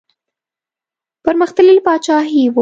پرمختللې 1.23 1.81
پاچاهي 1.87 2.43
وه. 2.49 2.59